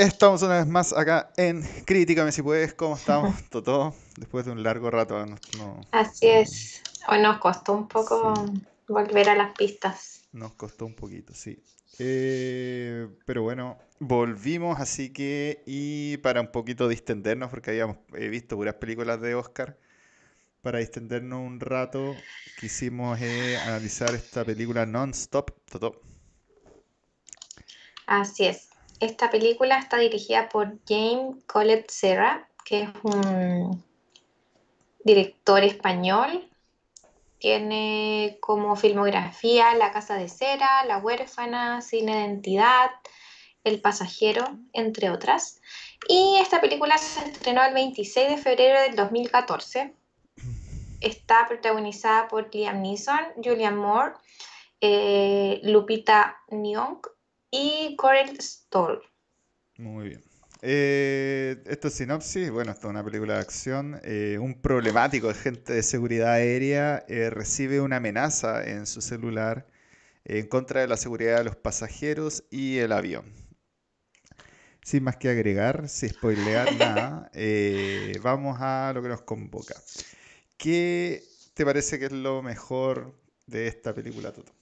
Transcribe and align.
Estamos 0.00 0.40
una 0.40 0.56
vez 0.56 0.66
más 0.66 0.94
acá 0.94 1.30
en 1.36 1.62
Críticame 1.84 2.32
si 2.32 2.40
puedes. 2.40 2.72
¿Cómo 2.72 2.96
estamos? 2.96 3.34
Todo, 3.50 3.94
después 4.16 4.46
de 4.46 4.52
un 4.52 4.62
largo 4.62 4.90
rato. 4.90 5.22
Así 5.90 6.26
es. 6.26 6.82
Hoy 7.06 7.20
nos 7.20 7.36
costó 7.36 7.74
un 7.74 7.86
poco 7.86 8.32
volver 8.88 9.28
a 9.28 9.34
las 9.34 9.52
pistas. 9.52 10.22
Nos 10.32 10.54
costó 10.54 10.86
un 10.86 10.94
poquito, 10.94 11.34
sí. 11.34 11.62
Eh, 11.98 13.08
pero 13.26 13.42
bueno, 13.42 13.76
volvimos, 13.98 14.80
así 14.80 15.12
que, 15.12 15.62
y 15.66 16.16
para 16.16 16.40
un 16.40 16.50
poquito 16.50 16.88
distendernos, 16.88 17.50
porque 17.50 17.72
habíamos 17.72 17.98
visto 18.10 18.56
puras 18.56 18.76
películas 18.76 19.20
de 19.20 19.34
Oscar, 19.34 19.76
para 20.62 20.78
distendernos 20.78 21.46
un 21.46 21.60
rato, 21.60 22.16
quisimos 22.58 23.20
eh, 23.20 23.58
analizar 23.66 24.14
esta 24.14 24.46
película 24.46 24.86
Non-Stop 24.86 25.50
Toto. 25.70 26.00
Así 28.06 28.46
es. 28.46 28.69
Esta 29.00 29.30
película 29.30 29.78
está 29.78 29.96
dirigida 29.96 30.50
por 30.50 30.78
James 30.86 31.42
Colette 31.46 31.90
Serra, 31.90 32.46
que 32.66 32.82
es 32.82 32.90
un 33.02 33.82
director 35.02 35.64
español. 35.64 36.46
Tiene 37.38 38.36
como 38.42 38.76
filmografía 38.76 39.74
La 39.74 39.90
Casa 39.90 40.16
de 40.16 40.28
Cera, 40.28 40.84
La 40.84 40.98
Huérfana, 40.98 41.80
Sin 41.80 42.10
Identidad, 42.10 42.90
El 43.64 43.80
Pasajero, 43.80 44.44
entre 44.74 45.08
otras. 45.08 45.62
Y 46.06 46.36
esta 46.36 46.60
película 46.60 46.98
se 46.98 47.26
estrenó 47.26 47.64
el 47.64 47.72
26 47.72 48.28
de 48.28 48.36
febrero 48.36 48.82
del 48.82 48.96
2014. 48.96 49.94
Está 51.00 51.48
protagonizada 51.48 52.28
por 52.28 52.54
Liam 52.54 52.82
Neeson, 52.82 53.32
Julian 53.42 53.78
Moore, 53.78 54.12
eh, 54.82 55.60
Lupita 55.62 56.36
Nyong'o 56.50 57.19
y 57.50 57.96
Coral 57.96 58.36
Stoll. 58.40 59.02
Muy 59.78 60.08
bien. 60.10 60.30
Eh, 60.62 61.62
esto 61.66 61.88
es 61.88 61.94
sinopsis. 61.94 62.50
Bueno, 62.50 62.72
esto 62.72 62.88
es 62.88 62.90
una 62.90 63.04
película 63.04 63.34
de 63.34 63.40
acción. 63.40 64.00
Eh, 64.04 64.38
un 64.38 64.60
problemático 64.60 65.30
agente 65.30 65.72
de 65.72 65.82
seguridad 65.82 66.32
aérea 66.32 67.04
eh, 67.08 67.30
recibe 67.30 67.80
una 67.80 67.96
amenaza 67.96 68.64
en 68.68 68.86
su 68.86 69.00
celular 69.00 69.66
en 70.24 70.46
contra 70.48 70.82
de 70.82 70.88
la 70.88 70.98
seguridad 70.98 71.38
de 71.38 71.44
los 71.44 71.56
pasajeros 71.56 72.44
y 72.50 72.78
el 72.78 72.92
avión. 72.92 73.24
Sin 74.82 75.04
más 75.04 75.16
que 75.16 75.30
agregar, 75.30 75.88
sin 75.88 76.10
spoilear 76.10 76.74
nada, 76.76 77.30
vamos 78.22 78.58
a 78.60 78.92
lo 78.94 79.02
que 79.02 79.08
nos 79.08 79.22
convoca. 79.22 79.74
¿Qué 80.58 81.24
te 81.54 81.64
parece 81.64 81.98
que 81.98 82.06
es 82.06 82.12
lo 82.12 82.42
mejor 82.42 83.14
de 83.46 83.66
esta 83.66 83.94
película, 83.94 84.32
Toto? 84.32 84.52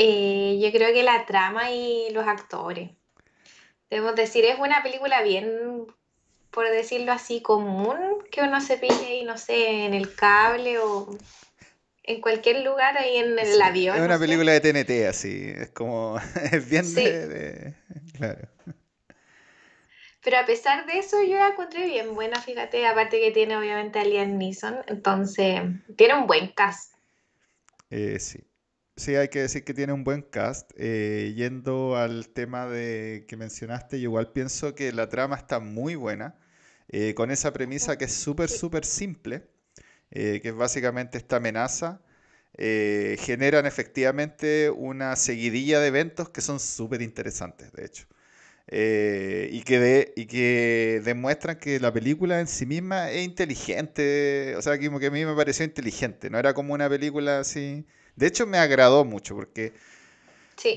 Eh, 0.00 0.60
yo 0.62 0.70
creo 0.70 0.94
que 0.94 1.02
la 1.02 1.26
trama 1.26 1.72
y 1.72 2.10
los 2.12 2.24
actores. 2.24 2.90
Debo 3.90 4.12
decir, 4.12 4.44
es 4.44 4.56
una 4.56 4.80
película 4.84 5.22
bien, 5.22 5.88
por 6.52 6.70
decirlo 6.70 7.10
así, 7.10 7.42
común, 7.42 7.98
que 8.30 8.42
uno 8.42 8.60
se 8.60 8.78
pille 8.78 9.16
y 9.16 9.24
no 9.24 9.36
sé, 9.36 9.86
en 9.86 9.94
el 9.94 10.14
cable 10.14 10.78
o 10.78 11.18
en 12.04 12.20
cualquier 12.20 12.64
lugar 12.64 12.96
ahí 12.96 13.16
en 13.16 13.36
el 13.40 13.60
avión. 13.60 13.96
Es 13.96 14.02
una 14.02 14.20
película 14.20 14.52
de 14.52 14.60
TNT, 14.60 15.08
así, 15.08 15.52
es 15.56 15.70
como, 15.70 16.16
es 16.52 16.70
bien 16.70 16.94
de, 16.94 17.74
Claro. 18.16 18.48
Pero 20.22 20.38
a 20.38 20.46
pesar 20.46 20.86
de 20.86 20.98
eso, 20.98 21.20
yo 21.24 21.38
la 21.38 21.48
encontré 21.48 21.86
bien 21.86 22.14
buena, 22.14 22.40
fíjate, 22.40 22.86
aparte 22.86 23.18
que 23.18 23.32
tiene 23.32 23.56
obviamente 23.56 23.98
a 23.98 24.04
Liam 24.04 24.38
Neeson, 24.38 24.76
entonces 24.86 25.60
tiene 25.96 26.14
un 26.14 26.28
buen 26.28 26.52
cast. 26.52 26.94
Eh, 27.90 28.20
sí. 28.20 28.47
Sí, 28.98 29.14
hay 29.14 29.28
que 29.28 29.40
decir 29.40 29.62
que 29.64 29.74
tiene 29.74 29.92
un 29.92 30.02
buen 30.02 30.22
cast. 30.22 30.72
Eh, 30.76 31.32
yendo 31.36 31.96
al 31.96 32.28
tema 32.30 32.66
de 32.66 33.24
que 33.28 33.36
mencionaste, 33.36 34.00
yo 34.00 34.04
igual 34.10 34.32
pienso 34.32 34.74
que 34.74 34.92
la 34.92 35.08
trama 35.08 35.36
está 35.36 35.60
muy 35.60 35.94
buena, 35.94 36.34
eh, 36.88 37.14
con 37.14 37.30
esa 37.30 37.52
premisa 37.52 37.96
que 37.96 38.06
es 38.06 38.12
súper, 38.14 38.48
súper 38.50 38.84
simple, 38.84 39.46
eh, 40.10 40.40
que 40.42 40.48
es 40.50 40.54
básicamente 40.56 41.18
esta 41.18 41.36
amenaza. 41.36 42.02
generan 43.18 43.66
efectivamente 43.66 44.70
una 44.70 45.16
seguidilla 45.16 45.80
de 45.80 45.88
eventos 45.88 46.30
que 46.30 46.40
son 46.42 46.60
súper 46.60 47.02
interesantes, 47.02 47.72
de 47.72 47.84
hecho. 47.86 48.06
y, 48.70 49.62
que 49.64 50.12
y 50.16 50.26
que 50.26 51.02
demuestran 51.04 51.58
que 51.58 51.80
la 51.80 51.92
película 51.92 52.40
en 52.40 52.46
sí 52.48 52.66
misma 52.66 53.10
es 53.10 53.24
inteligente, 53.24 54.54
o 54.56 54.62
sea, 54.62 54.78
como 54.78 54.98
que 55.00 55.06
a 55.08 55.10
mí 55.10 55.24
me 55.24 55.34
pareció 55.34 55.64
inteligente, 55.64 56.30
no 56.30 56.38
era 56.38 56.54
como 56.54 56.74
una 56.74 56.88
película 56.88 57.40
así 57.40 57.86
de 58.18 58.26
hecho, 58.26 58.46
me 58.46 58.58
agradó 58.58 59.04
mucho 59.04 59.34
porque 59.36 59.72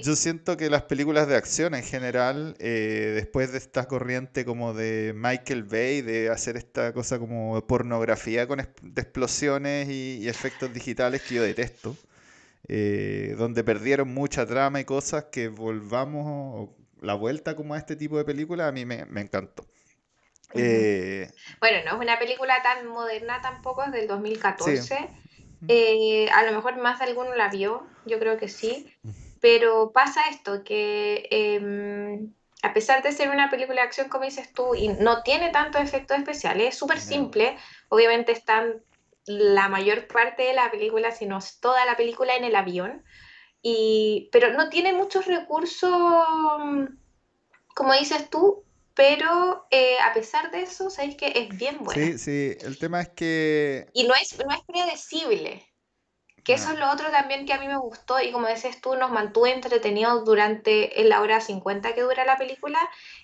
yo 0.04 0.16
siento 0.16 0.58
que 0.58 0.70
las 0.70 0.84
películas 0.84 1.28
de 1.28 1.36
acción 1.36 1.74
en 1.74 1.84
general, 1.84 2.56
eh, 2.60 3.14
después 3.16 3.52
de 3.52 3.58
esta 3.58 3.88
corriente 3.88 4.46
como 4.46 4.74
de 4.74 5.14
Michael 5.16 5.64
Bay, 5.64 6.02
de 6.02 6.30
hacer 6.30 6.56
esta 6.56 6.94
cosa 6.94 7.18
como 7.18 7.66
pornografía 7.66 8.48
con 8.48 8.60
de 8.60 9.02
explosiones 9.02 9.90
y, 9.90 10.30
efectos 10.30 10.72
digitales 10.72 11.24
que 11.24 11.36
yo 11.36 11.44
detesto, 11.44 11.98
eh, 12.68 13.34
donde 13.40 13.64
perdieron 13.64 14.14
mucha 14.14 14.46
trama 14.46 14.80
y 14.80 14.86
cosas, 14.86 15.26
que 15.32 15.48
volvamos 15.48 16.70
la 17.02 17.16
vuelta 17.16 17.56
como 17.56 17.74
a 17.74 17.80
este 17.80 17.96
tipo 17.96 18.18
de 18.18 18.24
películas, 18.24 18.70
a 18.70 18.72
mí 18.72 18.86
me, 18.86 19.00
encantó. 19.16 19.66
Eh, 20.54 21.32
bueno, 21.60 21.80
no 21.86 21.96
es 21.96 22.02
una 22.02 22.20
película 22.20 22.62
tan 22.62 22.86
moderna 22.86 23.42
tampoco, 23.42 23.84
es 23.84 23.92
del 23.92 24.08
2014. 24.08 25.10
Eh, 25.68 26.30
a 26.32 26.44
lo 26.44 26.52
mejor 26.54 26.78
más 26.78 27.00
de 27.00 27.06
alguno 27.06 27.36
la 27.36 27.50
vio, 27.50 27.86
yo 28.06 28.20
creo 28.20 28.38
que 28.38 28.48
sí, 28.48 28.92
pero 29.40 29.92
pasa 29.92 30.22
esto, 30.30 30.64
que 30.64 31.28
em, 31.30 32.34
a 32.64 32.74
pesar 32.74 33.04
de 33.04 33.12
ser 33.12 33.30
una 33.30 33.50
película 33.50 33.82
de 33.82 33.88
acción, 33.88 34.10
como 34.10 34.26
dices 34.26 34.52
tú, 34.54 34.76
y 34.76 34.88
no 34.88 35.24
tiene 35.24 35.50
tantos 35.50 35.82
efectos 35.82 36.18
especiales, 36.18 36.70
es 36.70 36.78
súper 36.78 37.00
simple, 37.00 37.58
obviamente 37.90 38.32
están 38.32 38.82
la 39.26 39.70
mayor 39.70 40.08
parte 40.08 40.44
de 40.44 40.54
la 40.54 40.72
película, 40.72 41.12
si 41.12 41.26
no 41.26 41.40
toda 41.60 41.86
la 41.86 41.96
película 41.96 42.36
en 42.36 42.44
el 42.44 42.56
avión, 42.56 43.04
y, 43.62 44.30
pero 44.32 44.54
no 44.54 44.70
tiene 44.70 44.94
muchos 44.94 45.26
recursos, 45.26 45.92
como 47.76 47.94
dices 47.94 48.30
tú, 48.30 48.64
pero 49.02 49.66
eh, 49.72 49.98
a 50.00 50.14
pesar 50.14 50.52
de 50.52 50.62
eso, 50.62 50.92
sabéis 50.92 51.16
que 51.16 51.34
es 51.34 51.58
bien 51.58 51.80
buena. 51.80 52.00
Sí, 52.00 52.20
sí, 52.20 52.56
el 52.62 52.78
tema 52.78 53.02
es 53.02 53.10
que... 53.10 53.88
Y 53.94 54.04
no 54.04 54.14
es, 54.14 54.38
no 54.38 54.54
es 54.54 54.62
predecible. 54.68 55.66
Que 56.44 56.54
eso 56.54 56.72
es 56.72 56.78
lo 56.78 56.92
otro 56.92 57.10
también 57.10 57.48
que 57.48 57.54
a 57.54 57.60
mí 57.60 57.68
me 57.68 57.78
gustó 57.78 58.22
y 58.22 58.32
como 58.32 58.48
dices 58.48 58.80
tú, 58.80 58.96
nos 58.96 59.12
mantuvo 59.12 59.48
entretenidos 59.48 60.24
durante 60.24 60.92
la 61.04 61.22
hora 61.22 61.42
50 61.42 61.96
que 61.96 62.02
dura 62.02 62.26
la 62.26 62.38
película. 62.38 62.78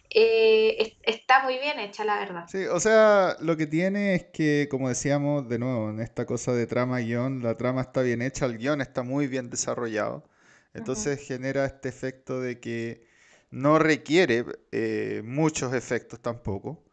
Eh, 0.09 0.97
está 1.03 1.43
muy 1.43 1.59
bien 1.59 1.79
hecha, 1.79 2.03
la 2.05 2.17
verdad. 2.17 2.45
Sí, 2.47 2.66
o 2.66 2.79
sea, 2.79 3.35
lo 3.39 3.55
que 3.55 3.67
tiene 3.67 4.16
es 4.16 4.25
que, 4.33 4.67
como 4.71 4.89
decíamos 4.89 5.47
de 5.47 5.59
nuevo, 5.59 5.91
en 5.91 5.99
esta 5.99 6.25
cosa 6.25 6.53
de 6.53 6.66
trama-guión, 6.66 7.43
la 7.43 7.55
trama 7.55 7.81
está 7.81 8.01
bien 8.01 8.23
hecha, 8.23 8.47
el 8.47 8.57
guion 8.57 8.81
está 8.81 9.03
muy 9.03 9.27
bien 9.27 9.51
desarrollado. 9.51 10.27
Entonces 10.73 11.23
genera 11.27 11.66
este 11.66 11.89
efecto 11.89 12.39
de 12.39 12.59
que 12.59 13.16
no 13.52 13.80
requiere 13.80 14.46
eh, 14.72 15.22
muchos 15.25 15.74
efectos 15.74 16.19
tampoco, 16.22 16.84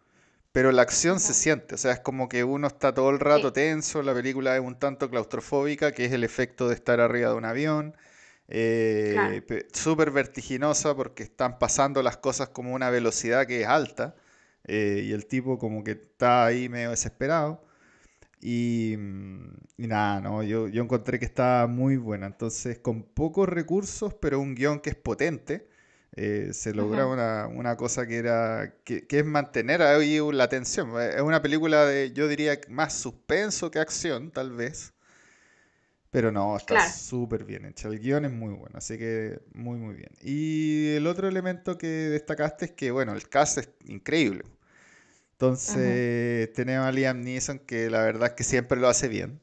pero 0.53 0.73
la 0.73 0.83
acción 0.83 1.21
se 1.21 1.35
siente, 1.35 1.75
o 1.75 1.79
sea, 1.79 1.93
es 1.93 2.01
como 2.01 2.29
que 2.29 2.45
uno 2.45 2.69
está 2.69 2.95
todo 2.95 3.11
el 3.11 3.21
rato 3.21 3.53
tenso, 3.53 4.03
la 4.03 4.15
película 4.15 4.57
es 4.57 4.63
un 4.63 4.79
tanto 4.79 5.11
claustrofóbica, 5.11 5.93
que 5.93 6.05
es 6.07 6.13
el 6.13 6.25
efecto 6.25 6.69
de 6.69 6.75
estar 6.75 7.01
arriba 7.01 7.31
de 7.31 7.37
un 7.37 7.45
avión, 7.45 7.97
eh, 8.49 9.43
súper 9.73 10.11
vertiginosa 10.11 10.95
porque 10.95 11.25
están 11.25 11.59
pasando 11.59 12.03
las 12.03 12.19
cosas 12.19 12.49
como 12.51 12.75
una 12.75 12.91
velocidad 12.91 13.47
que 13.47 13.63
es 13.63 13.69
alta, 13.69 14.15
eh, 14.65 15.03
y 15.05 15.13
el 15.13 15.27
tipo 15.27 15.59
como 15.59 15.85
que 15.85 15.93
está 15.93 16.47
ahí 16.47 16.69
medio 16.69 16.91
desesperado. 16.91 17.63
Y, 18.41 18.97
mm, 18.99 19.57
y 19.79 19.87
nada, 19.87 20.21
no, 20.21 20.43
yo, 20.43 20.69
yo 20.69 20.83
encontré 20.83 21.19
que 21.19 21.25
está 21.25 21.67
muy 21.69 21.97
buena. 21.97 22.27
Entonces, 22.27 22.79
con 22.79 23.03
pocos 23.03 23.49
recursos, 23.49 24.15
pero 24.15 24.41
un 24.41 24.55
guion 24.55 24.81
que 24.81 24.91
es 24.91 24.97
potente. 24.97 25.69
Eh, 26.17 26.51
se 26.53 26.73
logra 26.73 27.07
una, 27.07 27.77
cosa 27.77 28.07
que 28.07 28.19
era 28.19 28.73
que, 28.85 29.05
es 29.09 29.25
mantener 29.25 29.83
ahí 29.83 30.21
la 30.33 30.49
tensión. 30.49 31.01
Es 31.01 31.21
una 31.21 31.43
película 31.43 31.87
de, 31.87 32.13
yo 32.13 32.29
diría, 32.29 32.61
más 32.69 32.95
suspenso 32.95 33.71
que 33.71 33.81
acción, 33.81 34.31
tal 34.31 34.53
vez. 34.53 34.93
Pero 36.11 36.31
no, 36.31 36.57
está 36.57 36.89
súper 36.93 37.45
bien 37.45 37.65
hecha. 37.65 37.89
El 37.89 37.99
guion 37.99 38.25
es 38.25 38.31
muy 38.31 38.55
bueno, 38.55 38.79
así 38.79 38.97
que 38.97 39.41
muy, 39.53 39.79
muy 39.79 39.97
bien. 39.97 40.11
Y 40.23 40.95
el 40.95 41.09
otro 41.09 41.27
elemento 41.27 41.77
que 41.77 41.89
destacaste 41.89 42.67
es 42.67 42.71
que, 42.71 42.93
bueno, 42.93 43.13
el 43.15 43.29
cast 43.29 43.59
es 43.59 43.69
increíble. 43.87 44.45
Entonces, 45.33 46.53
tenemos 46.53 46.87
a 46.87 46.93
Liam 46.93 47.23
Neeson, 47.23 47.59
que 47.59 47.91
la 47.91 48.03
verdad 48.05 48.29
es 48.29 48.35
que 48.35 48.45
siempre 48.45 48.79
lo 48.79 48.87
hace 48.87 49.09
bien. 49.09 49.41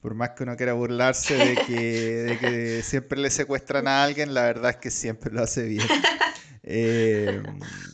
Por 0.00 0.14
más 0.14 0.30
que 0.30 0.44
uno 0.44 0.56
quiera 0.56 0.74
burlarse 0.74 1.34
de 1.34 1.56
que, 1.66 2.80
siempre 2.84 3.18
le 3.18 3.30
secuestran 3.30 3.88
a 3.88 4.04
alguien, 4.04 4.32
la 4.32 4.42
verdad 4.42 4.70
es 4.70 4.76
que 4.76 4.90
siempre 4.90 5.32
lo 5.32 5.42
hace 5.42 5.64
bien. 5.64 5.86
Eh, 6.70 7.40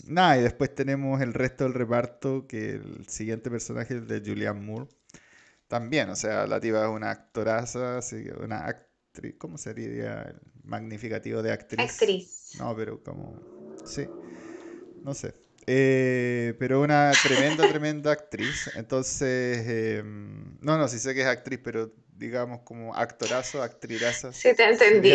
nada, 0.07 0.37
y 0.37 0.43
después 0.43 0.75
tenemos 0.75 1.21
el 1.21 1.33
resto 1.33 1.63
del 1.63 1.75
reparto, 1.75 2.49
que 2.49 2.71
el 2.71 3.07
siguiente 3.07 3.49
personaje 3.49 3.99
es 3.99 4.09
de 4.09 4.21
Julianne 4.21 4.63
Moore. 4.63 4.89
También, 5.69 6.11
o 6.11 6.17
sea, 6.17 6.47
la 6.49 6.59
tipa 6.59 6.83
es 6.83 6.91
una 6.91 7.11
actoraza, 7.11 8.01
una 8.43 8.67
actriz, 8.67 9.37
¿cómo 9.39 9.59
sería 9.59 10.23
el 10.23 10.41
magnificativo 10.65 11.41
de 11.41 11.53
actriz? 11.53 11.89
Actriz. 11.89 12.57
No, 12.59 12.75
pero 12.75 13.01
como 13.01 13.39
Sí, 13.85 14.07
no 15.03 15.15
sé. 15.15 15.35
Eh, 15.67 16.55
pero 16.59 16.81
una 16.81 17.13
tremenda, 17.23 17.69
tremenda 17.69 18.13
actriz. 18.13 18.71
Entonces, 18.77 19.67
em, 19.67 20.59
no, 20.61 20.77
no, 20.79 20.89
sí 20.89 20.99
sé 20.99 21.15
que 21.15 21.23
es 21.23 21.27
actriz, 21.27 21.61
pero 21.63 21.93
digamos 22.17 22.61
como 22.61 22.95
actorazo, 22.95 23.63
actriraza. 23.63 24.33
Sí, 24.33 24.55
te 24.55 24.65
entendí. 24.69 25.15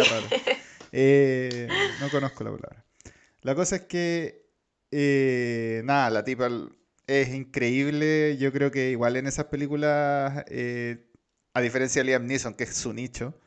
Eh, 0.92 1.68
no 2.02 2.10
conozco 2.10 2.44
la 2.44 2.50
palabra. 2.50 2.84
La 3.42 3.54
cosa 3.54 3.76
es 3.76 3.82
que, 3.84 4.48
eh, 4.90 5.82
nada, 5.86 6.10
la 6.10 6.24
tipa 6.24 6.50
es 7.06 7.30
increíble. 7.30 8.38
Yo 8.38 8.52
creo 8.52 8.72
que 8.72 8.90
igual 8.90 9.16
en 9.16 9.28
esas 9.28 9.46
películas, 9.46 10.46
a 11.54 11.62
diferencia 11.62 12.02
de 12.02 12.06
Liam 12.06 12.26
Neeson, 12.26 12.56
que 12.56 12.64
es 12.64 12.74
su 12.76 12.92
nicho, 12.92 13.40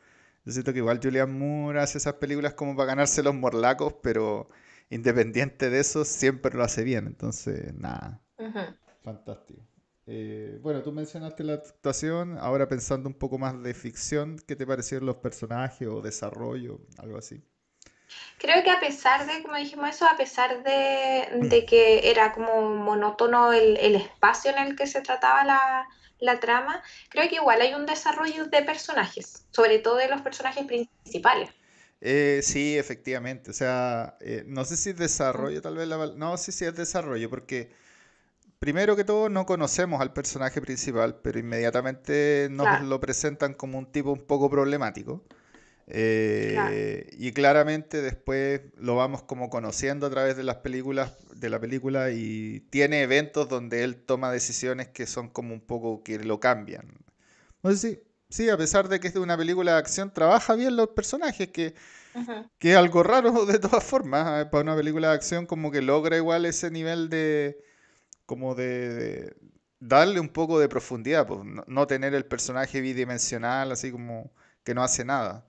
yo 0.45 0.53
siento 0.53 0.73
que 0.73 0.79
igual 0.79 1.01
Julian 1.03 1.37
Moore 1.39 1.81
hace 1.81 1.99
esas 1.99 2.15
películas 2.15 2.55
como 2.55 2.75
para 2.75 2.89
ganarse 2.89 3.23
los 3.23 3.35
morlacos, 3.35 3.95
pero 4.03 4.49
independiente 4.93 5.71
de 5.71 5.81
eso, 5.81 6.05
siempre 6.05 6.55
lo 6.55 6.63
hace 6.63 6.85
bien. 6.85 7.07
Entonces, 7.07 7.75
nada, 7.75 8.21
fantástico. 9.03 9.63
Eh, 10.07 10.59
bueno, 10.61 10.83
tú 10.83 10.93
mencionaste 10.93 11.45
la 11.45 11.55
actuación, 11.55 12.37
ahora 12.39 12.69
pensando 12.69 13.09
un 13.09 13.15
poco 13.15 13.39
más 13.39 13.63
de 13.63 13.73
ficción, 13.73 14.37
¿qué 14.47 14.57
te 14.57 14.67
parecieron 14.67 15.07
los 15.07 15.17
personajes 15.17 15.87
o 15.89 16.03
desarrollo, 16.03 16.81
algo 16.99 17.19
así? 17.19 17.43
Creo 18.39 18.63
que 18.63 18.71
a 18.71 18.81
pesar 18.81 19.27
de, 19.27 19.43
como 19.43 19.57
dijimos 19.57 19.91
eso, 19.91 20.07
a 20.07 20.17
pesar 20.17 20.63
de, 20.65 21.65
que 21.67 22.11
era 22.11 22.33
como 22.33 22.75
monótono 22.75 23.53
el, 23.53 23.95
espacio 23.95 24.51
en 24.51 24.59
el 24.59 24.77
que 24.77 24.87
se 24.87 25.01
trataba 25.01 25.45
la, 25.45 25.89
la, 26.19 26.41
trama, 26.41 26.83
creo 27.09 27.29
que 27.29 27.37
igual 27.37 27.61
hay 27.61 27.73
un 27.73 27.87
desarrollo 27.87 28.47
de 28.47 28.63
personajes, 28.63 29.47
sobre 29.53 29.79
todo 29.79 29.97
de 29.97 30.09
los 30.09 30.21
personajes 30.21 30.67
principales. 30.67 31.51
Eh, 32.05 32.41
sí, 32.43 32.77
efectivamente. 32.77 33.53
O 33.53 33.55
sea, 33.55 34.17
eh, 34.21 34.43
no 34.47 34.65
sé 34.65 34.77
si 34.77 34.91
es 34.91 34.97
desarrollo, 34.97 35.63
tal 35.63 35.77
vez 35.77 35.87
la... 35.87 36.09
No, 36.17 36.37
sí, 36.37 36.51
sí 36.51 36.65
es 36.65 36.75
desarrollo, 36.75 37.31
porque 37.31 37.71
primero 38.59 38.97
que 38.97 39.05
todo 39.05 39.29
no 39.29 39.47
conocemos 39.47 40.01
al 40.01 40.13
personaje 40.13 40.61
principal, 40.61 41.21
pero 41.23 41.39
inmediatamente 41.39 42.49
nos 42.51 42.83
lo 42.83 43.01
presentan 43.01 43.55
como 43.55 43.79
un 43.79 43.93
tipo 43.93 44.13
un 44.13 44.27
poco 44.27 44.51
problemático. 44.51 45.25
Eh, 45.87 47.09
y 47.19 47.33
claramente 47.33 48.03
después 48.03 48.63
lo 48.79 48.97
vamos 48.97 49.23
como 49.23 49.49
conociendo 49.49 50.07
a 50.07 50.11
través 50.11 50.37
de 50.37 50.43
las 50.43 50.57
películas, 50.57 51.13
de 51.37 51.51
la 51.51 51.61
película, 51.61 52.11
y 52.11 52.61
tiene 52.71 53.03
eventos 53.03 53.49
donde 53.49 53.85
él 53.85 53.97
toma 53.97 54.33
decisiones 54.33 54.89
que 54.89 55.07
son 55.07 55.29
como 55.29 55.55
un 55.55 55.61
poco 55.61 56.03
que 56.03 56.19
lo 56.19 56.41
cambian. 56.41 56.89
No 57.63 57.71
sé 57.71 57.77
si 57.77 58.03
sí, 58.33 58.49
a 58.49 58.57
pesar 58.57 58.89
de 58.89 58.99
que 58.99 59.09
es 59.09 59.15
de 59.15 59.21
una 59.21 59.37
película 59.37 59.73
de 59.73 59.79
acción, 59.79 60.13
trabaja 60.13 60.55
bien 60.55 60.75
los 60.75 60.89
personajes, 60.89 61.49
que, 61.49 61.75
que 62.59 62.73
es 62.73 62.77
algo 62.77 63.03
raro 63.03 63.31
de 63.47 63.59
todas 63.59 63.85
formas. 63.85 64.43
¿eh? 64.43 64.47
Para 64.47 64.63
una 64.63 64.77
película 64.77 65.09
de 65.09 65.15
acción, 65.15 65.47
como 65.47 65.71
que 65.71 65.83
logra 65.83 66.17
igual 66.17 66.47
ese 66.47 66.71
nivel 66.71 67.09
de. 67.09 67.63
como 68.27 68.55
de. 68.55 69.37
darle 69.81 70.19
un 70.19 70.31
poco 70.31 70.59
de 70.59 70.69
profundidad, 70.69 71.27
pues, 71.27 71.41
no, 71.67 71.87
tener 71.87 72.15
el 72.15 72.25
personaje 72.25 72.81
bidimensional, 72.81 73.71
así 73.71 73.93
como 73.93 74.33
que 74.65 74.75
no 74.75 74.83
hace 74.83 75.05
nada. 75.05 75.45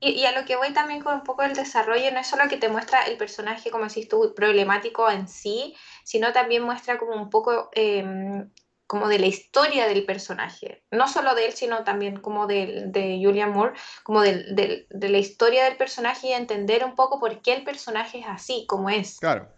Y, 0.00 0.24
a 0.24 0.32
lo 0.32 0.44
que 0.44 0.56
voy 0.56 0.72
también 0.72 1.02
con 1.02 1.14
un 1.14 1.22
poco 1.22 1.42
el 1.42 1.54
desarrollo, 1.54 2.10
no 2.12 2.18
es 2.18 2.26
solo 2.26 2.48
que 2.48 2.56
te 2.56 2.68
muestra 2.68 3.02
el 3.04 3.16
personaje, 3.16 3.70
como 3.70 3.84
decís 3.84 4.08
tú, 4.08 4.34
problemático 4.34 5.08
en 5.08 5.28
sí, 5.28 5.76
sino 6.02 6.32
también 6.32 6.64
muestra 6.64 6.98
como 6.98 7.14
un 7.14 7.30
poco 7.30 7.70
em, 7.72 8.50
como 8.92 9.08
de 9.08 9.18
la 9.18 9.24
historia 9.24 9.88
del 9.88 10.04
personaje, 10.04 10.84
no 10.90 11.08
solo 11.08 11.34
de 11.34 11.46
él, 11.46 11.54
sino 11.54 11.82
también 11.82 12.20
como 12.20 12.46
de, 12.46 12.84
de 12.88 13.18
Julian 13.24 13.50
Moore, 13.50 13.72
como 14.02 14.20
de, 14.20 14.86
la 14.90 15.18
historia 15.18 15.64
del 15.64 15.78
personaje 15.78 16.26
y 16.26 16.32
entender 16.32 16.84
un 16.84 16.94
poco 16.94 17.18
por 17.18 17.40
qué 17.40 17.54
el 17.54 17.64
personaje 17.64 18.18
es 18.18 18.26
así, 18.28 18.66
como 18.68 18.90
es. 18.90 19.18
Claro, 19.18 19.48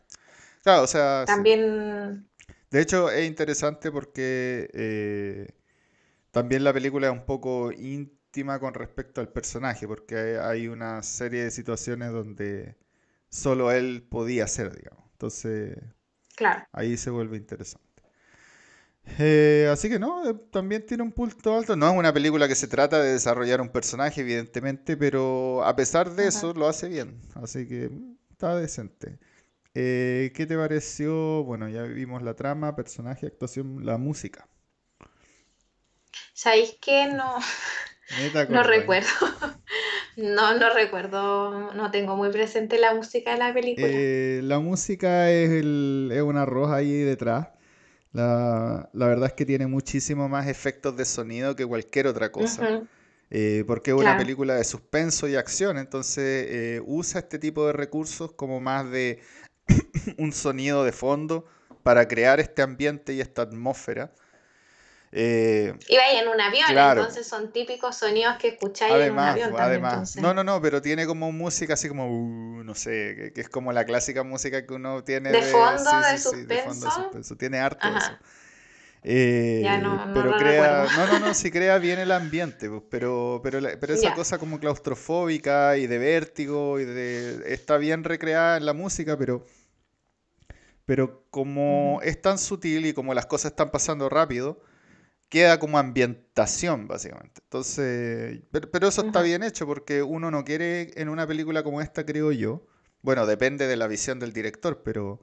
claro, 0.62 0.84
o 0.84 0.86
sea... 0.86 1.25
También... 1.26 2.28
De 2.70 2.81
hecho, 2.81 3.10
es 3.10 3.26
interesante 3.26 3.90
porque 3.90 4.70
eh, 4.72 5.48
también 6.30 6.62
la 6.62 6.72
película 6.72 7.08
es 7.08 7.12
un 7.12 7.26
poco 7.26 7.72
íntima 7.72 8.60
con 8.60 8.72
respecto 8.72 9.20
al 9.20 9.30
personaje, 9.30 9.88
porque 9.88 10.38
hay 10.40 10.69
una 10.69 11.02
serie 11.02 11.42
de 11.42 11.50
situaciones 11.50 12.12
donde 12.12 12.76
solo 13.30 13.72
él 13.72 14.06
podía 14.08 14.46
ser, 14.46 14.76
digamos. 14.76 15.02
Entonces, 15.10 15.76
claro. 16.37 16.64
ahí 16.70 16.96
se 16.96 17.10
vuelve 17.10 17.37
interesante. 17.37 17.94
Eh, 19.18 19.68
así 19.70 19.88
que 19.88 19.98
no, 19.98 20.28
eh, 20.28 20.34
también 20.50 20.84
tiene 20.86 21.02
un 21.02 21.12
punto 21.12 21.56
alto. 21.56 21.76
No 21.76 21.90
es 21.90 21.96
una 21.96 22.12
película 22.12 22.48
que 22.48 22.54
se 22.54 22.68
trata 22.68 23.00
de 23.00 23.12
desarrollar 23.12 23.60
un 23.60 23.68
personaje, 23.68 24.22
evidentemente, 24.22 24.96
pero 24.96 25.64
a 25.64 25.76
pesar 25.76 26.10
de 26.10 26.28
eso 26.28 26.52
lo 26.54 26.66
hace 26.66 26.88
bien. 26.88 27.20
Así 27.34 27.66
que 27.68 27.90
está 28.30 28.56
decente. 28.56 29.18
Eh, 29.74 30.32
¿Qué 30.34 30.46
te 30.46 30.56
pareció? 30.56 31.44
Bueno, 31.44 31.68
ya 31.68 31.82
vimos 31.82 32.22
la 32.22 32.34
trama, 32.34 32.74
personaje, 32.76 33.26
actuación, 33.26 33.84
la 33.84 33.98
música. 33.98 34.48
¿Sabéis 36.32 36.76
que 36.80 37.06
no? 37.08 37.38
no 38.48 38.62
recuerdo. 38.62 39.08
no, 40.16 40.58
no 40.58 40.74
recuerdo. 40.74 41.72
No 41.74 41.90
tengo 41.90 42.16
muy 42.16 42.30
presente 42.30 42.78
la 42.78 42.94
música 42.94 43.32
de 43.32 43.38
la 43.38 43.54
película. 43.54 43.88
la 43.88 44.58
música 44.58 45.30
es, 45.30 45.50
el, 45.50 46.10
es 46.12 46.22
un 46.22 46.36
arroz 46.36 46.70
ahí 46.70 46.92
detrás 46.92 47.48
la, 48.14 48.88
verdad 48.93 49.26
es 49.26 49.32
que 49.32 49.44
tiene 49.44 49.66
muchísimo 49.66 50.28
más 50.28 50.46
efectos 50.46 50.96
de 50.96 51.05
sonido 51.05 51.56
que 51.56 51.66
cualquier 51.66 52.06
otra 52.06 52.31
cosa. 52.31 52.82
Eh, 53.31 53.64
porque 53.66 53.90
es 53.90 53.96
una 53.96 54.16
película 54.16 54.55
de 54.55 54.62
suspenso 54.62 55.26
y 55.26 55.34
acción, 55.34 55.78
entonces 55.78 56.46
eh, 56.49 56.82
usa 56.87 57.20
este 57.20 57.38
tipo 57.38 57.66
de 57.66 57.72
recursos 57.72 58.32
como 58.32 58.61
más 58.61 58.88
de 58.90 59.20
un 60.19 60.31
sonido 60.31 60.84
de 60.84 60.93
fondo 60.93 61.44
para 61.82 62.06
crear 62.06 62.38
este 62.38 62.62
ambiente 62.62 63.12
y 63.12 63.20
esta 63.20 63.43
atmósfera. 63.43 64.12
Eh, 65.16 65.72
Iba 65.88 66.11
en 66.11 66.26
un 66.26 66.40
avión, 66.40 66.64
entonces 66.69 67.25
son 67.25 67.52
típicos 67.52 67.96
sonidos 67.96 68.34
que 68.37 68.49
escucháis 68.49 68.94
en 68.94 69.12
un 69.12 69.19
avión 69.20 69.55
además. 69.56 70.16
No, 70.16 70.34
no, 70.34 70.43
no, 70.43 70.61
pero 70.61 70.82
tiene 70.82 71.06
como 71.06 71.31
música 71.31 71.75
así 71.75 71.87
como, 71.87 72.08
uh, 72.08 72.64
no 72.64 72.75
sé, 72.75 73.31
que, 73.32 73.40
es 73.40 73.49
como 73.49 73.72
la 73.72 73.84
clásica 73.84 74.25
música 74.25 74.66
que 74.66 74.75
uno 74.75 75.05
tiene 75.05 75.31
de, 75.31 75.43
fondo, 75.43 75.88
de, 76.00 76.19
suspenso. 76.19 77.37
Tiene 77.37 77.61
harto 77.61 77.87
eso. 77.87 78.19
Eh, 79.05 79.61
ya 79.62 79.78
no, 79.78 80.06
no 80.06 80.14
pero 80.14 80.37
crea, 80.37 80.87
no, 80.96 81.06
no, 81.06 81.19
no, 81.20 81.34
sí 81.34 81.52
crea 81.52 81.78
bien 81.78 82.00
el 82.00 82.11
ambiente, 82.11 82.69
pues, 82.69 82.82
pero, 82.90 83.38
pero, 83.40 83.61
pero 83.78 83.94
esa 83.94 84.14
cosa 84.14 84.38
como 84.38 84.58
claustrofóbica 84.58 85.76
y 85.76 85.87
de 85.87 85.99
vértigo 85.99 86.81
y 86.81 86.87
de 86.87 87.52
está 87.52 87.76
bien 87.76 88.02
recreada 88.02 88.56
en 88.56 88.66
la 88.66 88.72
música, 88.72 89.16
pero 89.16 89.46
pero 90.87 91.25
como 91.30 92.00
es 92.02 92.21
tan 92.21 92.38
sutil 92.38 92.87
y 92.87 92.94
como 92.94 93.14
las 93.14 93.26
cosas 93.26 93.52
están 93.52 93.71
pasando 93.71 94.09
rápido, 94.09 94.59
queda 95.35 95.59
como 95.59 95.79
ambientación, 95.79 96.87
básicamente. 96.87 97.41
Entonces, 97.43 98.41
pero, 98.53 98.87
eso 98.87 99.05
está 99.05 99.21
bien 99.21 99.43
hecho 99.43 99.67
porque 99.67 100.00
uno 100.00 100.31
no 100.31 100.45
quiere 100.45 100.93
en 100.95 101.09
una 101.09 101.26
película 101.26 101.64
como 101.64 101.81
esta, 101.81 102.07
creo 102.07 102.31
yo. 102.31 102.64
Bueno, 103.03 103.26
depende 103.26 103.67
de 103.67 103.76
la 103.76 103.88
visión 103.88 104.21
del 104.21 104.33
director, 104.33 104.83
pero 104.85 105.21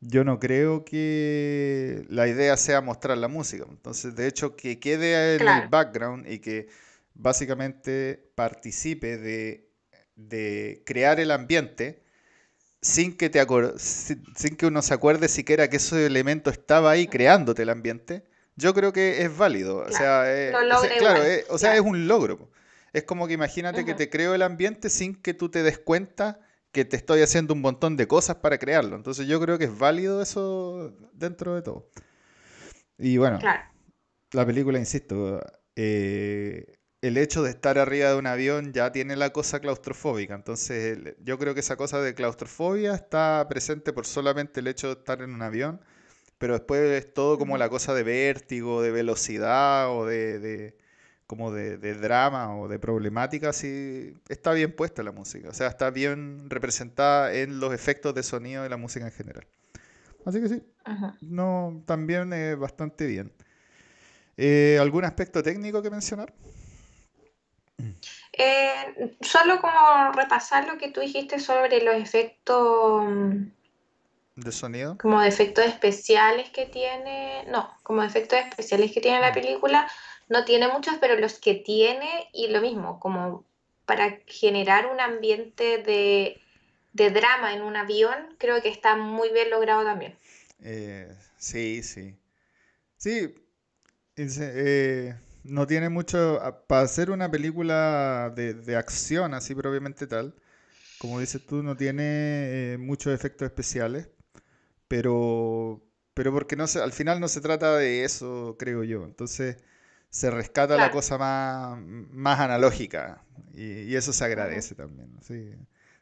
yo 0.00 0.24
no 0.24 0.38
creo 0.40 0.86
que 0.86 2.06
la 2.08 2.26
idea 2.26 2.56
sea 2.56 2.80
mostrar 2.80 3.18
la 3.18 3.28
música. 3.28 3.66
Entonces, 3.68 4.16
de 4.16 4.28
hecho, 4.28 4.56
que 4.56 4.80
quede 4.80 5.36
en 5.36 5.46
el 5.46 5.68
background 5.68 6.26
y 6.26 6.38
que 6.38 6.68
básicamente 7.12 8.30
participe 8.34 9.18
de, 9.18 10.82
crear 10.86 11.20
el 11.20 11.30
ambiente 11.30 12.02
sin 12.80 13.14
que, 13.14 13.28
te 13.28 13.44
sin 13.76 14.56
que 14.56 14.64
uno 14.64 14.80
se 14.80 14.94
acuerde 14.94 15.28
siquiera 15.28 15.68
que 15.68 15.76
ese 15.76 16.06
elemento 16.06 16.48
estaba 16.48 16.92
ahí 16.92 17.06
creándote 17.08 17.62
el 17.62 17.68
ambiente 17.68 18.24
yo 18.56 18.74
creo 18.74 18.92
que 18.92 19.22
es 19.22 19.36
válido. 19.36 19.78
o 19.78 19.90
sea, 19.90 20.24
eh, 20.26 20.52
claro, 20.98 21.24
eh, 21.24 21.44
o 21.48 21.58
sea, 21.58 21.74
es 21.74 21.80
un 21.80 22.06
logro. 22.06 22.50
Es 22.92 23.04
como 23.04 23.26
que 23.26 23.34
imagínate 23.34 23.84
que 23.84 23.94
te 23.94 24.08
creo 24.08 24.34
el 24.34 24.42
ambiente 24.42 24.88
sin 24.88 25.14
que 25.16 25.34
tú 25.34 25.48
te 25.48 25.62
des 25.62 25.78
cuenta 25.78 26.40
que 26.70 26.84
te 26.84 26.96
estoy 26.96 27.22
haciendo 27.22 27.54
un 27.54 27.60
montón 27.60 27.96
de 27.96 28.06
cosas 28.06 28.36
para 28.36 28.58
crearlo. 28.58 28.96
Entonces 28.96 29.26
yo 29.26 29.40
creo 29.40 29.58
que 29.58 29.64
es 29.64 29.78
válido 29.78 30.22
eso 30.22 30.94
dentro 31.12 31.54
de 31.54 31.62
todo. 31.62 31.90
Y 32.98 33.16
bueno, 33.16 33.40
la 34.32 34.46
película, 34.46 34.78
insisto, 34.78 35.40
eh, 35.74 36.72
el 37.00 37.16
hecho 37.16 37.42
de 37.42 37.50
estar 37.50 37.78
arriba 37.78 38.10
de 38.10 38.16
un 38.16 38.26
avión 38.26 38.72
ya 38.72 38.92
tiene 38.92 39.16
la 39.16 39.30
cosa 39.30 39.60
claustrofóbica. 39.60 40.34
Entonces 40.34 41.16
yo 41.20 41.38
creo 41.38 41.54
que 41.54 41.60
esa 41.60 41.76
cosa 41.76 42.00
de 42.00 42.14
claustrofobia 42.14 42.94
está 42.94 43.46
presente 43.48 43.92
por 43.92 44.06
solamente 44.06 44.60
el 44.60 44.68
hecho 44.68 44.88
de 44.88 44.94
estar 44.94 45.20
en 45.20 45.34
un 45.34 45.42
avión 45.42 45.80
pero 46.38 46.54
después 46.54 46.80
es 46.80 47.12
todo 47.14 47.38
como 47.38 47.56
la 47.58 47.68
cosa 47.68 47.94
de 47.94 48.02
vértigo, 48.02 48.82
de 48.82 48.90
velocidad 48.90 49.90
o 49.90 50.06
de, 50.06 50.76
como 51.26 51.52
de, 51.52 51.78
drama 51.94 52.56
o 52.56 52.68
de 52.68 52.78
problemática, 52.78 53.52
sí 53.52 54.14
está 54.28 54.52
bien 54.52 54.74
puesta 54.74 55.02
la 55.02 55.12
música, 55.12 55.48
o 55.48 55.54
sea, 55.54 55.68
está 55.68 55.90
bien 55.90 56.50
representada 56.50 57.32
en 57.34 57.60
los 57.60 57.72
efectos 57.72 58.14
de 58.14 58.22
sonido 58.22 58.62
de 58.62 58.68
la 58.68 58.76
música 58.76 59.06
en 59.06 59.12
general. 59.12 59.46
Así 60.24 60.40
que 60.40 60.48
sí, 60.48 60.62
no, 61.20 61.82
también 61.86 62.32
es 62.32 62.58
bastante 62.58 63.06
bien. 63.06 63.30
Eh, 64.36 64.78
¿Algún 64.80 65.04
aspecto 65.04 65.42
técnico 65.42 65.82
que 65.82 65.90
mencionar? 65.90 66.32
Eh, 68.36 69.16
solo 69.20 69.60
como 69.60 70.12
repasar 70.12 70.66
lo 70.66 70.76
que 70.78 70.90
tú 70.90 71.00
dijiste 71.00 71.38
sobre 71.38 71.82
los 71.82 71.94
efectos 71.94 73.04
de 74.36 74.52
sonido. 74.52 74.98
Como 74.98 75.20
de 75.20 75.28
efectos 75.28 75.64
especiales 75.64 76.50
que 76.50 76.66
tiene, 76.66 77.44
no, 77.48 77.70
como 77.82 78.02
efectos 78.02 78.38
especiales 78.38 78.92
que 78.92 79.00
tiene 79.00 79.20
la 79.20 79.30
mm. 79.30 79.34
película, 79.34 79.88
no 80.28 80.44
tiene 80.44 80.68
muchos, 80.68 80.94
pero 81.00 81.16
los 81.16 81.38
que 81.38 81.54
tiene, 81.54 82.28
y 82.32 82.48
lo 82.48 82.60
mismo, 82.60 82.98
como 82.98 83.44
para 83.86 84.18
generar 84.26 84.86
un 84.86 85.00
ambiente 85.00 85.78
de, 85.78 86.40
drama 86.92 87.54
en 87.54 87.62
un 87.62 87.76
avión, 87.76 88.14
creo 88.38 88.62
que 88.62 88.68
está 88.68 88.96
muy 88.96 89.30
bien 89.30 89.50
logrado 89.50 89.84
también. 89.84 90.16
Eh, 90.62 91.14
sí, 91.36 91.82
sí. 91.82 92.16
Sí, 92.96 93.34
eh, 94.16 95.14
no 95.42 95.66
tiene 95.66 95.88
mucho, 95.90 96.40
para 96.66 96.82
hacer 96.82 97.10
una 97.10 97.30
película 97.30 98.32
de, 98.34 98.76
acción 98.76 99.34
así 99.34 99.54
propiamente 99.54 100.06
tal, 100.06 100.34
como 100.98 101.20
dices 101.20 101.44
tú, 101.44 101.62
no 101.62 101.76
tiene 101.76 102.72
eh, 102.72 102.78
muchos 102.78 103.12
efectos 103.12 103.46
especiales, 103.46 104.08
pero, 104.88 105.82
pero 106.14 106.32
porque 106.32 106.56
no 106.56 106.66
se, 106.66 106.80
al 106.80 106.92
final 106.92 107.20
no 107.20 107.28
se 107.28 107.40
trata 107.40 107.76
de 107.76 108.04
eso, 108.04 108.56
creo 108.58 108.84
yo. 108.84 109.04
Entonces 109.04 109.56
se 110.10 110.30
rescata 110.30 110.76
la 110.76 110.90
cosa 110.90 111.18
más, 111.18 111.78
más 111.80 112.38
analógica 112.38 113.24
y, 113.52 113.94
eso 113.96 114.12
se 114.12 114.24
agradece 114.24 114.74
también. 114.74 115.10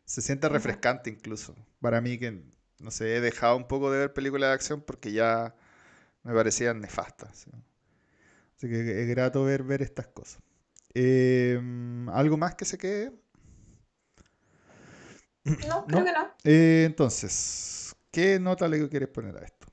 Se 0.04 0.20
siente 0.20 0.48
refrescante 0.48 1.08
incluso. 1.10 1.56
Para 1.80 2.00
mí 2.00 2.18
que, 2.18 2.42
no 2.78 2.90
sé, 2.90 3.16
he 3.16 3.20
dejado 3.20 3.56
un 3.56 3.66
poco 3.66 3.90
de 3.90 4.00
ver 4.00 4.12
películas 4.12 4.50
de 4.50 4.54
acción 4.54 4.82
porque 4.82 5.12
ya 5.12 5.54
me 6.24 6.34
parecían 6.34 6.80
nefastas. 6.80 7.46
Así 8.56 8.68
que 8.68 9.02
es 9.02 9.08
grato 9.08 9.44
ver, 9.44 9.62
ver 9.62 9.82
estas 9.82 10.08
cosas. 10.08 10.42
Em, 10.94 12.08
¿Algo 12.10 12.36
más 12.36 12.54
que 12.54 12.64
se 12.64 12.76
quede? 12.76 13.12
No, 15.66 15.86
creo 15.86 16.04
que 16.04 16.12
no. 16.12 16.30
Eh, 16.44 16.84
entonces, 16.86 17.81
¿qué 18.12 18.38
nota 18.38 18.68
le 18.68 18.88
quieres 18.88 19.08
poner 19.08 19.36
a 19.36 19.44
esto? 19.44 19.66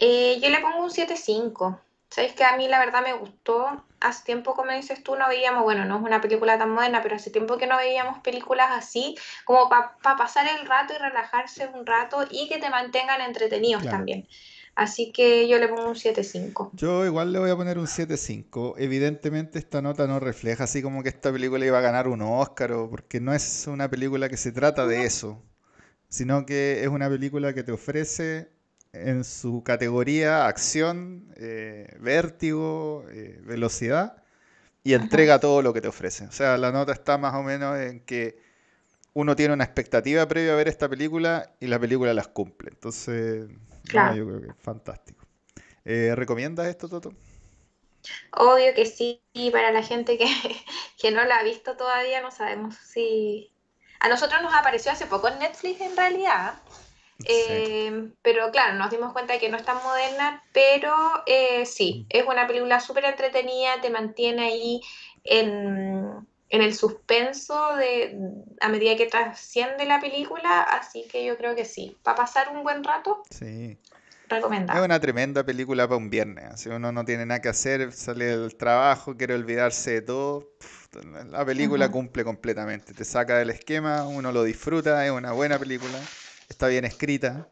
Eh, 0.00 0.40
yo 0.40 0.48
le 0.48 0.60
pongo 0.60 0.82
un 0.82 0.90
7.5. 0.90 1.78
Sabéis 2.08 2.34
que 2.34 2.44
a 2.44 2.56
mí 2.56 2.68
la 2.68 2.78
verdad 2.78 3.02
me 3.02 3.12
gustó. 3.14 3.84
Hace 4.00 4.24
tiempo, 4.24 4.54
como 4.54 4.72
dices 4.72 5.02
tú, 5.02 5.16
no 5.16 5.28
veíamos, 5.28 5.62
bueno, 5.62 5.84
no 5.84 5.96
es 5.96 6.02
una 6.02 6.20
película 6.20 6.58
tan 6.58 6.70
moderna, 6.70 7.02
pero 7.02 7.16
hace 7.16 7.30
tiempo 7.30 7.56
que 7.56 7.66
no 7.66 7.76
veíamos 7.76 8.18
películas 8.18 8.68
así, 8.70 9.16
como 9.44 9.68
para 9.68 9.96
pasar 10.16 10.46
el 10.58 10.66
rato 10.66 10.92
y 10.92 10.98
relajarse 10.98 11.68
un 11.68 11.86
rato 11.86 12.24
y 12.30 12.48
que 12.48 12.58
te 12.58 12.68
mantengan 12.68 13.20
entretenidos 13.20 13.84
también. 13.84 14.26
Así 14.74 15.12
que 15.12 15.46
yo 15.48 15.58
le 15.58 15.68
pongo 15.68 15.88
un 15.88 15.94
7.5. 15.94 16.70
Yo 16.72 17.04
igual 17.04 17.32
le 17.32 17.38
voy 17.38 17.50
a 17.50 17.56
poner 17.56 17.78
un 17.78 17.86
7.5. 17.86 18.74
Evidentemente 18.78 19.58
esta 19.58 19.82
nota 19.82 20.06
no 20.06 20.18
refleja 20.18 20.64
así 20.64 20.82
como 20.82 21.02
que 21.02 21.10
esta 21.10 21.30
película 21.30 21.64
iba 21.64 21.78
a 21.78 21.82
ganar 21.82 22.08
un 22.08 22.22
Oscar, 22.22 22.72
porque 22.90 23.20
no 23.20 23.32
es 23.32 23.66
una 23.66 23.88
película 23.88 24.28
que 24.28 24.36
se 24.36 24.50
trata 24.50 24.86
de 24.86 25.04
eso, 25.04 25.42
sino 26.12 26.44
que 26.44 26.82
es 26.82 26.88
una 26.88 27.08
película 27.08 27.54
que 27.54 27.62
te 27.62 27.72
ofrece 27.72 28.50
en 28.92 29.24
su 29.24 29.62
categoría 29.62 30.46
acción, 30.46 31.32
eh, 31.36 31.96
vértigo, 32.00 33.06
eh, 33.10 33.40
velocidad, 33.44 34.22
y 34.84 34.92
entrega 34.92 35.40
todo 35.40 35.62
lo 35.62 35.72
que 35.72 35.80
te 35.80 35.88
ofrece. 35.88 36.26
O 36.26 36.32
sea, 36.32 36.58
la 36.58 36.70
nota 36.70 36.92
está 36.92 37.16
más 37.16 37.34
o 37.34 37.42
menos 37.42 37.78
en 37.78 38.00
que 38.00 38.36
uno 39.14 39.34
tiene 39.34 39.54
una 39.54 39.64
expectativa 39.64 40.28
previa 40.28 40.52
a 40.52 40.56
ver 40.56 40.68
esta 40.68 40.86
película 40.86 41.54
y 41.60 41.68
la 41.68 41.78
película 41.78 42.12
las 42.12 42.28
cumple. 42.28 42.68
Entonces, 42.74 43.48
yo 43.84 44.26
creo 44.26 44.40
que 44.42 44.48
es 44.48 44.56
fantástico. 44.60 45.24
Eh, 45.86 46.12
¿Recomiendas 46.14 46.66
esto, 46.66 46.90
Toto? 46.90 47.14
Obvio 48.32 48.74
que 48.74 48.84
sí, 48.84 49.22
para 49.50 49.72
la 49.72 49.82
gente 49.82 50.18
que, 50.18 50.26
que 51.00 51.10
no 51.10 51.24
la 51.24 51.38
ha 51.38 51.42
visto 51.42 51.74
todavía, 51.74 52.20
no 52.20 52.30
sabemos 52.30 52.74
si... 52.74 53.51
A 54.02 54.08
nosotros 54.08 54.42
nos 54.42 54.52
apareció 54.52 54.90
hace 54.90 55.06
poco 55.06 55.28
en 55.28 55.38
Netflix 55.38 55.80
en 55.80 55.96
realidad. 55.96 56.54
Eh, 57.24 58.10
pero 58.20 58.50
claro, 58.50 58.74
nos 58.74 58.90
dimos 58.90 59.12
cuenta 59.12 59.34
de 59.34 59.38
que 59.38 59.48
no 59.48 59.56
es 59.56 59.64
tan 59.64 59.80
moderna, 59.84 60.42
pero 60.52 60.92
eh, 61.26 61.64
sí, 61.66 62.04
mm. 62.04 62.06
es 62.08 62.26
una 62.26 62.48
película 62.48 62.80
súper 62.80 63.04
entretenida, 63.04 63.80
te 63.80 63.90
mantiene 63.90 64.42
ahí 64.42 64.80
en, 65.22 66.26
el 66.48 66.74
suspenso 66.74 67.76
de, 67.76 68.18
a 68.60 68.68
medida 68.68 68.96
que 68.96 69.06
trasciende 69.06 69.86
la 69.86 70.00
película, 70.00 70.62
así 70.62 71.06
que 71.06 71.24
yo 71.24 71.36
creo 71.36 71.54
que 71.54 71.64
sí, 71.64 71.96
para 72.02 72.16
pasar 72.16 72.48
un 72.48 72.64
buen 72.64 72.82
rato. 72.82 73.22
Sí. 73.30 73.78
Recomendado. 74.32 74.78
Es 74.78 74.84
una 74.84 75.00
tremenda 75.00 75.44
película 75.44 75.86
para 75.86 75.98
un 75.98 76.10
viernes. 76.10 76.60
Si 76.60 76.68
uno 76.68 76.92
no 76.92 77.04
tiene 77.04 77.26
nada 77.26 77.40
que 77.40 77.48
hacer, 77.48 77.92
sale 77.92 78.24
del 78.36 78.56
trabajo, 78.56 79.16
quiere 79.16 79.34
olvidarse 79.34 79.92
de 79.92 80.02
todo, 80.02 80.52
la 81.30 81.44
película 81.44 81.90
cumple 81.90 82.24
completamente. 82.24 82.92
Te 82.94 83.04
saca 83.04 83.38
del 83.38 83.50
esquema, 83.50 84.06
uno 84.06 84.32
lo 84.32 84.44
disfruta, 84.44 85.04
es 85.06 85.12
una 85.12 85.32
buena 85.32 85.58
película 85.58 85.98
está 86.52 86.68
bien 86.68 86.84
escrita. 86.84 87.48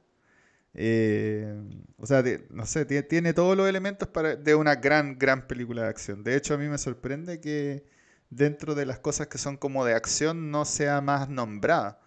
Eh, 0.74 1.52
o 1.98 2.06
sea, 2.06 2.22
no 2.50 2.64
sé, 2.64 2.84
tiene, 2.84 3.34
todos 3.34 3.56
los 3.56 3.68
elementos 3.68 4.08
para, 4.08 4.36
de 4.36 4.54
una 4.54 4.76
gran, 4.76 5.18
gran 5.18 5.46
película 5.48 5.82
de 5.82 5.88
acción. 5.88 6.22
De 6.22 6.36
hecho, 6.36 6.54
a 6.54 6.58
mí 6.58 6.68
me 6.68 6.78
sorprende 6.78 7.40
que 7.40 7.84
dentro 8.30 8.76
de 8.76 8.86
las 8.86 9.00
cosas 9.00 9.26
que 9.26 9.38
son 9.38 9.56
como 9.56 9.84
de 9.84 9.94
acción 9.94 10.50
no 10.52 10.64
sea 10.64 11.00
más 11.00 11.28
nombrada. 11.28 11.98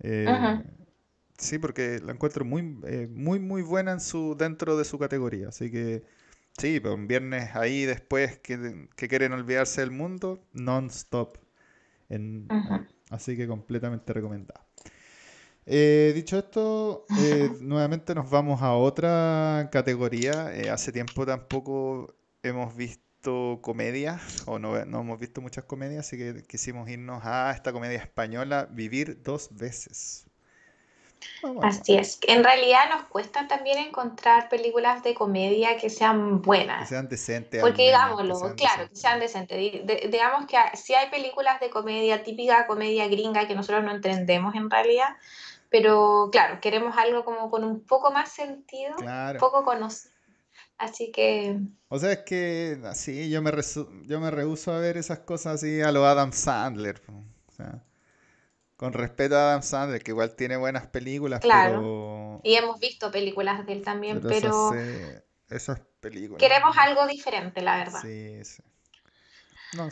Eh, 0.00 0.26
sí, 1.40 1.58
porque 1.58 2.00
la 2.00 2.12
encuentro 2.12 2.44
muy, 2.44 2.78
eh, 2.84 3.08
muy, 3.10 3.38
muy 3.40 3.62
buena 3.62 3.92
en 3.92 4.00
su, 4.00 4.36
dentro 4.36 4.76
de 4.76 4.84
su 4.84 4.98
categoría. 4.98 5.48
Así 5.48 5.70
que 5.70 6.04
sí, 6.58 6.80
pero 6.80 6.94
un 6.94 7.06
viernes 7.08 7.54
ahí 7.54 7.84
después 7.84 8.38
que, 8.38 8.88
quieren 8.96 9.32
olvidarse 9.32 9.80
del 9.80 9.90
mundo, 9.90 10.44
non-stop. 10.52 11.38
Así 13.10 13.36
que 13.36 13.46
completamente 13.46 14.12
recomendada. 14.12 14.64
Eh, 15.66 16.12
dicho 16.14 16.38
esto, 16.38 17.06
eh, 17.20 17.50
nuevamente 17.60 18.14
nos 18.14 18.30
vamos 18.30 18.62
a 18.62 18.74
otra 18.74 19.68
categoría. 19.70 20.54
Eh, 20.54 20.70
hace 20.70 20.92
tiempo 20.92 21.26
tampoco 21.26 22.14
hemos 22.42 22.74
visto 22.74 23.60
comedia, 23.62 24.20
o 24.46 24.58
no, 24.58 24.84
no, 24.86 25.00
hemos 25.00 25.20
visto 25.20 25.40
muchas 25.40 25.64
comedias, 25.64 26.06
así 26.06 26.16
que 26.16 26.42
quisimos 26.44 26.88
irnos 26.88 27.22
a 27.24 27.52
esta 27.52 27.72
comedia 27.72 27.98
española, 27.98 28.66
Vivir 28.70 29.22
dos 29.22 29.54
veces. 29.54 30.29
Así 31.62 31.96
es. 31.96 32.18
En 32.26 32.44
realidad 32.44 32.90
nos 32.90 33.04
cuesta 33.04 33.46
también 33.48 33.78
encontrar 33.78 34.48
películas 34.48 35.02
de 35.02 35.14
comedia 35.14 35.76
que 35.76 35.90
sean 35.90 36.42
buenas. 36.42 36.82
Que 36.82 36.94
sean 36.94 37.08
decentes. 37.08 37.60
Porque 37.60 37.86
digámoslo, 37.86 38.54
claro, 38.56 38.88
que 38.88 38.96
sean 38.96 39.20
decentes. 39.20 39.58
digamos 40.10 40.46
que 40.46 40.56
si 40.76 40.94
hay 40.94 41.10
películas 41.10 41.60
de 41.60 41.70
comedia, 41.70 42.22
típica 42.22 42.66
comedia 42.66 43.08
gringa 43.08 43.46
que 43.46 43.54
nosotros 43.54 43.84
no 43.84 43.92
entendemos 43.92 44.54
en 44.54 44.70
realidad, 44.70 45.16
pero 45.70 46.28
claro, 46.32 46.60
queremos 46.60 46.96
algo 46.96 47.24
como 47.24 47.50
con 47.50 47.64
un 47.64 47.84
poco 47.84 48.10
más 48.10 48.30
sentido, 48.32 48.96
un 48.98 49.38
poco 49.38 49.64
conocido. 49.64 50.14
Así 50.78 51.12
que... 51.12 51.58
O 51.88 51.98
sea, 51.98 52.12
es 52.12 52.20
que 52.20 52.80
así 52.84 53.28
yo 53.28 53.42
me, 53.42 53.52
yo 54.06 54.18
me 54.18 54.30
rehuso 54.30 54.72
a 54.72 54.78
ver 54.78 54.96
esas 54.96 55.18
cosas 55.20 55.56
así 55.56 55.82
a 55.82 55.92
lo 55.92 56.06
Adam 56.06 56.32
Sandler. 56.32 57.02
O 57.08 57.52
sea, 57.52 57.84
con 58.80 58.94
respeto 58.94 59.36
a 59.36 59.50
Adam 59.50 59.62
Sandler, 59.62 60.02
que 60.02 60.12
igual 60.12 60.34
tiene 60.34 60.56
buenas 60.56 60.86
películas, 60.86 61.40
claro. 61.40 62.40
Y 62.42 62.54
hemos 62.54 62.80
visto 62.80 63.10
películas 63.10 63.66
de 63.66 63.74
él 63.74 63.82
también, 63.82 64.22
pero... 64.22 64.72
esas 65.50 65.82
películas. 66.00 66.40
Queremos 66.40 66.74
algo 66.78 67.06
diferente, 67.06 67.60
la 67.60 67.76
verdad. 67.76 68.00
Sí, 68.00 68.42
sí. 68.42 68.62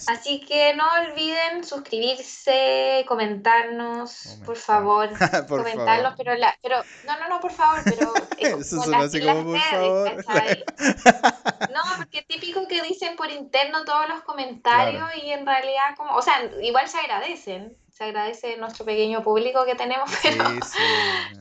Así 0.08 0.40
que 0.40 0.74
no 0.74 0.84
olviden 1.02 1.62
suscribirse, 1.62 3.04
comentarnos, 3.06 4.40
por 4.44 4.56
favor, 4.56 5.08
comentarlos, 5.48 6.14
pero 6.16 6.34
la, 6.34 6.56
pero 6.60 6.82
no, 7.06 7.18
no, 7.20 7.28
no, 7.28 7.40
por 7.40 7.52
favor, 7.52 7.80
pero 7.84 8.12
eso 8.58 8.82
suena 8.82 9.04
así 9.04 9.20
como 9.20 9.44
por 9.44 9.60
favor. 9.60 10.64
no, 11.72 11.80
porque 11.96 12.22
típico 12.22 12.66
que 12.66 12.82
dicen 12.82 13.14
por 13.14 13.30
interno 13.30 13.84
todos 13.84 14.08
los 14.08 14.22
comentarios 14.22 15.08
y 15.22 15.30
en 15.30 15.46
realidad 15.46 15.94
como, 15.96 16.16
o 16.16 16.22
sea, 16.22 16.50
igual 16.60 16.88
se 16.88 16.98
agradecen, 16.98 17.76
se 17.88 18.04
agradece 18.04 18.56
nuestro 18.56 18.84
pequeño 18.84 19.22
público 19.22 19.64
que 19.64 19.76
tenemos, 19.76 20.10
pero, 20.22 20.44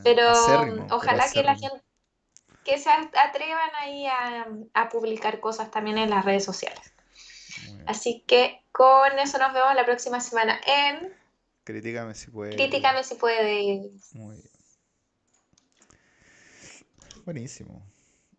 pero 0.04 0.32
ojalá 0.90 1.28
que 1.28 1.42
la 1.42 1.56
gente 1.56 1.82
que 2.62 2.78
se 2.78 2.90
atrevan 2.90 3.70
ahí 3.80 4.06
a, 4.06 4.46
a 4.74 4.88
publicar 4.90 5.40
cosas 5.40 5.70
también 5.70 5.98
en 5.98 6.10
las 6.10 6.24
redes 6.24 6.44
sociales. 6.44 6.92
Así 7.88 8.22
que 8.26 8.62
con 8.70 9.18
eso 9.18 9.38
nos 9.38 9.54
vemos 9.54 9.74
la 9.74 9.86
próxima 9.86 10.20
semana 10.20 10.60
en... 10.66 11.10
Critícame 11.64 12.14
si 12.14 12.30
puedes. 12.30 12.54
Critícame 12.54 13.02
si 13.02 13.14
puedes. 13.14 14.14
Muy 14.14 14.36
bien. 14.36 14.50
Buenísimo. 17.24 17.87